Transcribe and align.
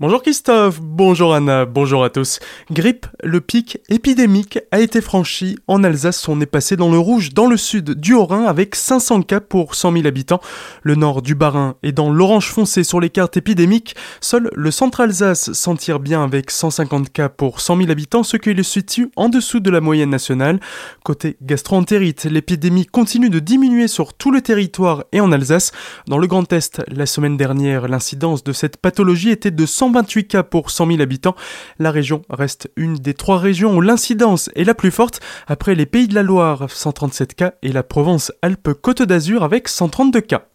Bonjour 0.00 0.22
Christophe, 0.22 0.80
bonjour 0.80 1.36
Anna, 1.36 1.66
bonjour 1.66 2.02
à 2.02 2.10
tous. 2.10 2.40
Grippe, 2.72 3.06
le 3.22 3.40
pic 3.40 3.78
épidémique 3.88 4.58
a 4.72 4.80
été 4.80 5.00
franchi. 5.00 5.56
En 5.68 5.84
Alsace, 5.84 6.28
on 6.28 6.40
est 6.40 6.46
passé 6.46 6.74
dans 6.74 6.90
le 6.90 6.98
rouge 6.98 7.32
dans 7.32 7.46
le 7.46 7.56
sud 7.56 7.92
du 7.92 8.12
Haut-Rhin 8.12 8.42
avec 8.42 8.74
500 8.74 9.22
cas 9.22 9.38
pour 9.38 9.76
100 9.76 9.92
000 9.92 10.06
habitants. 10.08 10.40
Le 10.82 10.96
nord 10.96 11.22
du 11.22 11.36
Bas-Rhin 11.36 11.76
est 11.84 11.92
dans 11.92 12.10
l'orange 12.10 12.48
foncé 12.48 12.82
sur 12.82 12.98
les 12.98 13.08
cartes 13.08 13.36
épidémiques. 13.36 13.94
Seul 14.20 14.50
le 14.52 14.72
centre 14.72 15.00
Alsace 15.00 15.52
s'en 15.52 15.76
tire 15.76 16.00
bien 16.00 16.24
avec 16.24 16.50
150 16.50 17.12
cas 17.12 17.28
pour 17.28 17.60
100 17.60 17.76
000 17.76 17.90
habitants, 17.92 18.24
ce 18.24 18.36
qui 18.36 18.52
le 18.52 18.64
situe 18.64 19.12
en 19.14 19.28
dessous 19.28 19.60
de 19.60 19.70
la 19.70 19.80
moyenne 19.80 20.10
nationale. 20.10 20.58
Côté 21.04 21.36
gastroentérite, 21.40 22.24
l'épidémie 22.24 22.86
continue 22.86 23.30
de 23.30 23.38
diminuer 23.38 23.86
sur 23.86 24.12
tout 24.12 24.32
le 24.32 24.40
territoire 24.40 25.04
et 25.12 25.20
en 25.20 25.30
Alsace. 25.30 25.70
Dans 26.08 26.18
le 26.18 26.26
Grand 26.26 26.52
Est, 26.52 26.82
la 26.88 27.06
semaine 27.06 27.36
dernière, 27.36 27.86
l'incidence 27.86 28.42
de 28.42 28.52
cette 28.52 28.78
pathologie 28.78 29.30
était 29.30 29.52
de 29.52 29.64
100 29.64 29.83
128 29.84 30.28
cas 30.28 30.42
pour 30.42 30.70
100 30.70 30.86
000 30.86 31.02
habitants. 31.02 31.34
La 31.78 31.90
région 31.90 32.22
reste 32.30 32.70
une 32.76 32.94
des 32.94 33.12
trois 33.12 33.38
régions 33.38 33.76
où 33.76 33.80
l'incidence 33.82 34.48
est 34.54 34.64
la 34.64 34.74
plus 34.74 34.90
forte, 34.90 35.20
après 35.46 35.74
les 35.74 35.84
Pays 35.84 36.08
de 36.08 36.14
la 36.14 36.22
Loire, 36.22 36.70
137 36.70 37.34
cas, 37.34 37.52
et 37.62 37.70
la 37.70 37.82
Provence-Alpes-Côte 37.82 39.02
d'Azur 39.02 39.42
avec 39.42 39.68
132 39.68 40.22
cas. 40.22 40.46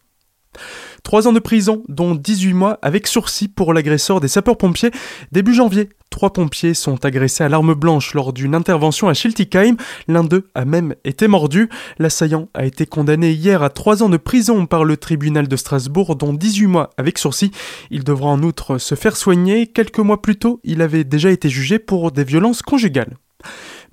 Trois 1.02 1.26
ans 1.26 1.32
de 1.32 1.38
prison, 1.38 1.82
dont 1.88 2.14
18 2.14 2.52
mois 2.54 2.78
avec 2.82 3.06
sursis 3.06 3.48
pour 3.48 3.72
l'agresseur 3.72 4.20
des 4.20 4.28
sapeurs-pompiers. 4.28 4.90
Début 5.32 5.54
janvier, 5.54 5.88
trois 6.10 6.32
pompiers 6.32 6.74
sont 6.74 7.04
agressés 7.04 7.44
à 7.44 7.48
l'arme 7.48 7.74
blanche 7.74 8.14
lors 8.14 8.32
d'une 8.32 8.54
intervention 8.54 9.08
à 9.08 9.14
Schiltigheim. 9.14 9.76
L'un 10.08 10.24
d'eux 10.24 10.48
a 10.54 10.64
même 10.64 10.94
été 11.04 11.28
mordu. 11.28 11.68
L'assaillant 11.98 12.48
a 12.54 12.64
été 12.64 12.86
condamné 12.86 13.32
hier 13.32 13.62
à 13.62 13.70
trois 13.70 14.02
ans 14.02 14.08
de 14.08 14.16
prison 14.16 14.66
par 14.66 14.84
le 14.84 14.96
tribunal 14.96 15.48
de 15.48 15.56
Strasbourg, 15.56 16.16
dont 16.16 16.32
18 16.32 16.66
mois 16.66 16.90
avec 16.96 17.18
sursis. 17.18 17.50
Il 17.90 18.04
devra 18.04 18.28
en 18.28 18.42
outre 18.42 18.78
se 18.78 18.94
faire 18.94 19.16
soigner. 19.16 19.66
Quelques 19.66 19.98
mois 19.98 20.20
plus 20.20 20.36
tôt, 20.36 20.60
il 20.64 20.82
avait 20.82 21.04
déjà 21.04 21.30
été 21.30 21.48
jugé 21.48 21.78
pour 21.78 22.12
des 22.12 22.24
violences 22.24 22.62
conjugales. 22.62 23.16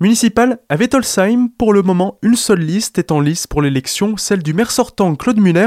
Municipal 0.00 0.60
à 0.68 0.76
Wettolsheim, 0.76 1.48
pour 1.58 1.72
le 1.72 1.82
moment, 1.82 2.18
une 2.22 2.36
seule 2.36 2.60
liste 2.60 2.98
est 2.98 3.10
en 3.10 3.18
lice 3.18 3.48
pour 3.48 3.62
l'élection, 3.62 4.16
celle 4.16 4.44
du 4.44 4.54
maire 4.54 4.70
sortant 4.70 5.16
Claude 5.16 5.40
Muller. 5.40 5.66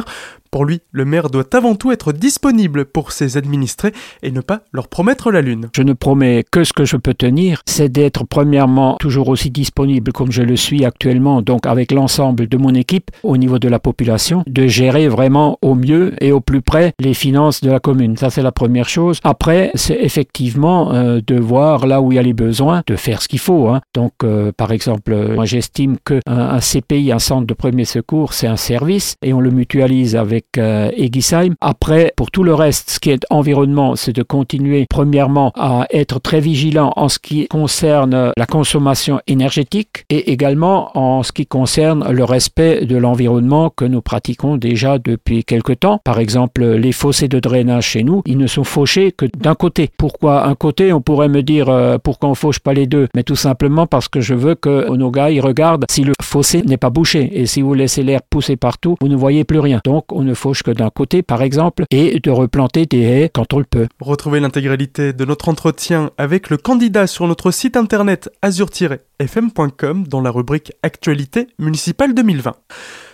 Pour 0.52 0.66
lui, 0.66 0.82
le 0.92 1.06
maire 1.06 1.30
doit 1.30 1.56
avant 1.56 1.76
tout 1.76 1.94
être 1.94 2.12
disponible 2.12 2.84
pour 2.84 3.14
ses 3.14 3.38
administrés 3.38 3.94
et 4.22 4.32
ne 4.32 4.42
pas 4.42 4.64
leur 4.74 4.90
promettre 4.90 5.32
la 5.32 5.42
lune. 5.42 5.70
Je 5.74 5.82
ne 5.82 5.94
promets 5.94 6.44
que 6.52 6.66
ce 6.66 6.74
que 6.74 6.84
je 6.84 6.98
peux 6.98 7.14
tenir, 7.14 7.62
c'est 7.66 7.88
d'être 7.88 8.26
premièrement 8.26 8.98
toujours 9.00 9.30
aussi 9.30 9.50
disponible 9.50 10.12
comme 10.12 10.30
je 10.30 10.42
le 10.42 10.58
suis 10.58 10.84
actuellement, 10.84 11.42
donc 11.42 11.66
avec 11.66 11.94
l'ensemble 11.94 12.50
de 12.50 12.58
mon 12.58 12.74
équipe 12.74 13.12
au 13.24 13.38
niveau 13.38 13.60
de 13.60 13.70
la 13.70 13.80
population, 13.80 14.44
de 14.46 14.68
gérer 14.68 15.08
vraiment 15.08 15.58
au 15.62 15.74
mieux 15.74 16.16
et 16.22 16.34
au 16.34 16.42
plus 16.42 16.62
près 16.62 16.92
les 17.00 17.14
finances 17.14 17.62
de 17.62 17.72
la 17.72 17.80
commune. 17.80 18.18
Ça, 18.18 18.30
c'est 18.30 18.44
la 18.44 18.52
première 18.52 18.90
chose. 18.90 19.22
Après, 19.24 19.72
c'est 19.76 20.00
effectivement 20.02 20.94
euh, 20.94 21.22
de 21.26 21.40
voir 21.40 21.88
là 21.88 22.02
où 22.02 22.12
il 22.12 22.16
y 22.16 22.20
a 22.20 22.24
les 22.24 22.34
besoins, 22.34 22.84
de 22.88 22.98
faire 22.98 23.22
ce 23.22 23.30
qu'il 23.30 23.40
faut. 23.40 23.70
Hein. 23.70 23.80
Donc, 23.94 24.12
euh, 24.26 24.52
par 24.52 24.74
exemple, 24.74 25.16
moi 25.34 25.46
j'estime 25.46 25.96
qu'un 26.06 26.20
un 26.26 26.60
CPI, 26.60 27.14
un 27.14 27.20
centre 27.20 27.48
de 27.48 27.54
premier 27.54 27.86
secours, 27.86 28.34
c'est 28.34 28.48
un 28.48 28.58
service 28.58 29.16
et 29.22 29.32
on 29.32 29.40
le 29.40 29.52
mutualise 29.52 30.18
avec 30.18 30.41
avec 30.42 31.34
euh, 31.34 31.50
Après, 31.62 32.14
pour 32.16 32.32
tout 32.32 32.44
le 32.44 32.54
reste, 32.54 32.90
ce 32.92 33.00
qui 33.00 33.12
est 33.12 33.26
environnement, 33.30 33.96
c'est 33.96 34.14
de 34.14 34.24
continuer 34.24 34.86
premièrement 34.90 35.52
à 35.56 35.86
être 35.92 36.20
très 36.20 36.40
vigilant 36.40 36.94
en 36.96 37.10
ce 37.10 37.20
qui 37.20 37.48
concerne 37.48 38.32
la 38.36 38.46
consommation 38.46 39.20
énergétique 39.28 40.06
et 40.10 40.32
également 40.32 40.98
en 40.98 41.24
ce 41.24 41.32
qui 41.32 41.46
concerne 41.46 42.12
le 42.12 42.24
respect 42.24 42.86
de 42.86 42.98
l'environnement 42.98 43.70
que 43.70 43.86
nous 43.86 44.02
pratiquons 44.02 44.58
déjà 44.58 44.98
depuis 44.98 45.44
quelque 45.44 45.74
temps. 45.74 46.00
Par 46.04 46.20
exemple, 46.20 46.64
les 46.64 46.92
fossés 46.92 47.28
de 47.28 47.40
drainage 47.40 47.86
chez 47.86 48.04
nous, 48.04 48.22
ils 48.26 48.38
ne 48.38 48.48
sont 48.48 48.64
fauchés 48.64 49.12
que 49.12 49.26
d'un 49.38 49.56
côté. 49.56 49.90
Pourquoi 49.98 50.48
un 50.48 50.56
côté? 50.56 50.94
On 50.94 51.02
pourrait 51.02 51.30
me 51.30 51.44
dire 51.44 51.70
euh, 51.70 51.98
pourquoi 52.04 52.30
on 52.30 52.36
fauche 52.36 52.60
pas 52.60 52.74
les 52.74 52.88
deux? 52.88 53.08
Mais 53.16 53.24
tout 53.24 53.36
simplement 53.36 53.88
parce 53.88 54.08
que 54.08 54.22
je 54.22 54.34
veux 54.34 54.56
que 54.56 54.90
nos 54.96 55.12
gars 55.12 55.30
regardent 55.42 55.86
si 55.90 56.04
le 56.04 56.14
fossé 56.22 56.62
n'est 56.64 56.78
pas 56.78 56.90
bouché 56.90 57.30
et 57.40 57.46
si 57.46 57.62
vous 57.62 57.74
laissez 57.74 58.04
l'air 58.04 58.22
pousser 58.30 58.56
partout, 58.56 58.96
vous 59.02 59.08
ne 59.08 59.16
voyez 59.16 59.44
plus 59.44 59.60
rien. 59.60 59.82
Donc 59.86 60.06
on 60.12 60.24
ne 60.24 60.31
fauche 60.34 60.64
que 60.64 60.72
d'un 60.72 60.90
côté, 60.90 61.22
par 61.22 61.42
exemple, 61.42 61.86
et 61.92 62.20
de 62.20 62.32
replanter 62.32 62.86
des 62.86 63.02
haies 63.02 63.30
quand 63.34 63.54
on 63.54 63.60
le 63.60 63.66
peut. 63.66 63.88
Retrouvez 64.00 64.40
l'intégralité 64.40 65.14
de 65.14 65.26
notre 65.26 65.50
entretien 65.50 66.12
avec 66.18 66.50
le 66.50 66.58
candidat 66.58 67.08
sur 67.08 67.28
notre 67.28 67.52
site 67.52 67.78
internet 67.78 68.30
azur-fm.com 68.42 70.08
dans 70.08 70.22
la 70.22 70.32
rubrique 70.32 70.74
Actualité 70.84 71.48
municipale 71.60 72.14
2020. 72.14 72.56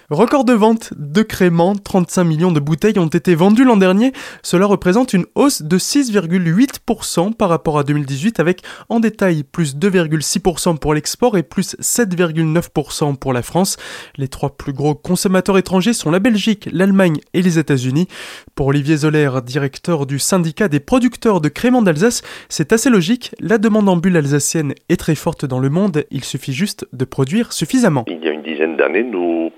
Record 0.09 0.45
de 0.45 0.53
vente 0.53 0.93
de 0.95 1.21
créments, 1.21 1.75
35 1.75 2.23
millions 2.23 2.53
de 2.53 2.61
bouteilles 2.61 2.97
ont 2.97 3.07
été 3.07 3.35
vendues 3.35 3.65
l'an 3.65 3.75
dernier. 3.75 4.13
Cela 4.41 4.65
représente 4.65 5.11
une 5.11 5.25
hausse 5.35 5.63
de 5.63 5.77
6,8% 5.77 7.33
par 7.33 7.49
rapport 7.49 7.77
à 7.77 7.83
2018 7.83 8.39
avec 8.39 8.61
en 8.87 9.01
détail 9.01 9.43
plus 9.43 9.75
2,6% 9.75 10.77
pour 10.77 10.93
l'export 10.93 11.37
et 11.37 11.43
plus 11.43 11.75
7,9% 11.81 13.17
pour 13.17 13.33
la 13.33 13.41
France. 13.41 13.75
Les 14.15 14.29
trois 14.29 14.55
plus 14.55 14.71
gros 14.71 14.95
consommateurs 14.95 15.57
étrangers 15.57 15.91
sont 15.91 16.09
la 16.09 16.19
Belgique, 16.19 16.69
l'Allemagne 16.71 17.19
et 17.33 17.41
les 17.41 17.59
États-Unis. 17.59 18.07
Pour 18.55 18.67
Olivier 18.67 18.95
Zoller, 18.95 19.29
directeur 19.45 20.05
du 20.05 20.19
syndicat 20.19 20.69
des 20.69 20.79
producteurs 20.79 21.41
de 21.41 21.49
créments 21.49 21.81
d'Alsace, 21.81 22.21
c'est 22.47 22.71
assez 22.71 22.89
logique. 22.89 23.31
La 23.41 23.57
demande 23.57 23.89
en 23.89 23.97
bulle 23.97 24.15
alsacienne 24.15 24.73
est 24.87 25.01
très 25.01 25.15
forte 25.15 25.43
dans 25.43 25.59
le 25.59 25.69
monde. 25.69 26.05
Il 26.11 26.23
suffit 26.23 26.53
juste 26.53 26.87
de 26.93 27.03
produire 27.03 27.51
suffisamment. 27.51 28.05
Il 28.07 28.23
y 28.23 28.29
a 28.29 28.31
une 28.31 28.43
dizaine 28.43 28.77
d'années, 28.77 29.03
nous 29.03 29.51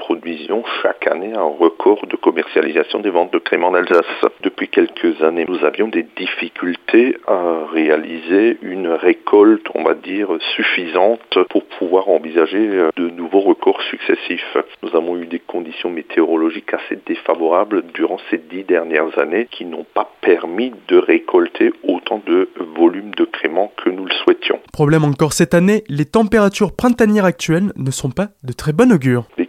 chaque 0.82 1.08
année 1.08 1.34
un 1.34 1.44
record 1.44 2.06
de 2.08 2.16
commercialisation 2.16 3.00
des 3.00 3.10
ventes 3.10 3.34
de 3.34 3.40
créments 3.40 3.72
d'Alsace. 3.72 4.06
Depuis 4.44 4.70
quelques 4.70 5.22
années, 5.22 5.46
nous 5.48 5.66
avions 5.66 5.88
des 5.88 6.06
difficultés 6.16 7.18
à 7.28 7.66
réaliser 7.72 8.58
une 8.62 8.88
récolte, 8.88 9.68
on 9.76 9.84
va 9.84 9.94
dire, 9.94 10.30
suffisante 10.56 11.38
pour 11.50 11.66
pouvoir 11.66 12.10
envisager 12.10 12.68
de 12.96 13.10
nouveaux 13.10 13.42
records 13.42 13.82
successifs. 13.90 14.58
Nous 14.84 14.96
avons 14.96 15.18
eu 15.18 15.26
des 15.26 15.40
conditions 15.40 15.90
météorologiques 15.90 16.74
assez 16.74 17.00
défavorables 17.06 17.84
durant 17.94 18.18
ces 18.30 18.38
dix 18.38 18.64
dernières 18.64 19.18
années 19.20 19.48
qui 19.52 19.66
n'ont 19.66 19.86
pas 19.94 20.12
permis 20.22 20.74
de 20.88 20.98
récolter 20.98 21.72
autant 21.84 22.22
de 22.26 22.50
volume 22.78 23.12
de 23.16 23.26
créments 23.26 23.72
que 23.84 23.90
nous 23.90 24.06
le 24.06 24.14
souhaitions. 24.24 24.60
Problème 24.72 25.04
encore 25.04 25.34
cette 25.34 25.54
année, 25.54 25.84
les 25.90 26.06
températures 26.06 26.76
printanières 26.76 27.26
actuelles 27.26 27.72
ne 27.76 27.92
sont 27.92 28.12
pas 28.12 28.30
de 28.44 28.54
très 28.54 28.74
bon 28.74 28.92
augure. 28.92 29.26
Les 29.38 29.49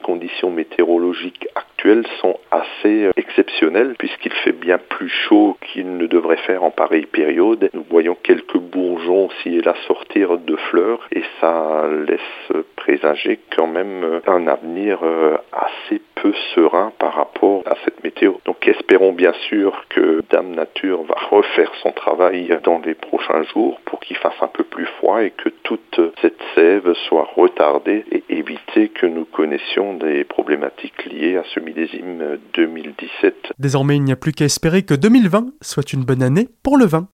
météorologiques 0.50 1.48
actuelles 1.54 2.06
sont 2.20 2.36
assez 2.50 3.04
euh, 3.04 3.12
exceptionnelles 3.16 3.94
puisqu'il 3.98 4.32
fait 4.32 4.52
bien 4.52 4.78
plus 4.78 5.08
chaud 5.08 5.56
qu'il 5.60 5.96
ne 5.96 6.06
devrait 6.06 6.36
faire 6.38 6.62
en 6.62 6.70
pareille 6.70 7.06
période. 7.06 7.70
Nous 7.72 7.84
voyons 7.88 8.16
quelques 8.22 8.58
bourgeons 8.58 9.26
aussi 9.26 9.56
et 9.56 9.62
là 9.62 9.74
sortir 9.86 10.38
de 10.38 10.56
fleurs 10.70 11.06
et 11.12 11.22
ça 11.40 11.84
laisse 12.06 12.62
présager 12.76 13.40
quand 13.56 13.66
même 13.66 14.04
euh, 14.04 14.20
un 14.26 14.46
avenir 14.46 15.00
euh, 15.02 15.36
assez 15.52 16.00
peu 16.16 16.32
serein 16.54 16.92
par 16.98 17.14
rapport 17.14 17.62
à 17.66 17.76
cette 17.84 18.02
météo. 18.04 18.34
Espérons 18.70 19.12
bien 19.12 19.32
sûr 19.48 19.84
que 19.88 20.22
Dame 20.30 20.52
Nature 20.54 21.02
va 21.02 21.16
refaire 21.28 21.72
son 21.82 21.90
travail 21.90 22.56
dans 22.62 22.78
les 22.78 22.94
prochains 22.94 23.42
jours 23.52 23.80
pour 23.84 23.98
qu'il 23.98 24.16
fasse 24.16 24.40
un 24.42 24.46
peu 24.46 24.62
plus 24.62 24.86
froid 24.86 25.24
et 25.24 25.32
que 25.32 25.48
toute 25.64 26.00
cette 26.22 26.38
sève 26.54 26.94
soit 27.08 27.28
retardée 27.34 28.04
et 28.12 28.22
éviter 28.28 28.88
que 28.90 29.06
nous 29.06 29.24
connaissions 29.24 29.94
des 29.94 30.22
problématiques 30.22 31.04
liées 31.06 31.36
à 31.36 31.42
ce 31.52 31.58
millésime 31.58 32.38
2017. 32.54 33.54
Désormais, 33.58 33.96
il 33.96 34.04
n'y 34.04 34.12
a 34.12 34.16
plus 34.16 34.30
qu'à 34.30 34.44
espérer 34.44 34.84
que 34.84 34.94
2020 34.94 35.46
soit 35.60 35.92
une 35.92 36.04
bonne 36.04 36.22
année 36.22 36.46
pour 36.62 36.76
le 36.76 36.84
vin. 36.84 37.08